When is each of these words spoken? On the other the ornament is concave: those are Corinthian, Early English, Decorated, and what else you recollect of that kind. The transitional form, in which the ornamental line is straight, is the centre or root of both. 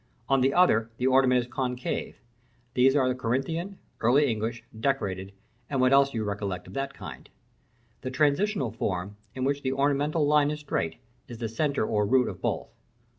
On 0.27 0.41
the 0.41 0.51
other 0.51 0.89
the 0.97 1.05
ornament 1.05 1.45
is 1.45 1.51
concave: 1.51 2.15
those 2.75 2.95
are 2.95 3.13
Corinthian, 3.13 3.77
Early 3.99 4.27
English, 4.31 4.63
Decorated, 4.79 5.31
and 5.69 5.79
what 5.79 5.93
else 5.93 6.11
you 6.11 6.23
recollect 6.23 6.65
of 6.65 6.73
that 6.73 6.91
kind. 6.95 7.29
The 8.01 8.09
transitional 8.09 8.71
form, 8.71 9.17
in 9.35 9.43
which 9.43 9.61
the 9.61 9.73
ornamental 9.73 10.25
line 10.25 10.49
is 10.49 10.61
straight, 10.61 10.95
is 11.27 11.37
the 11.37 11.47
centre 11.47 11.85
or 11.85 12.07
root 12.07 12.29
of 12.29 12.41
both. 12.41 12.69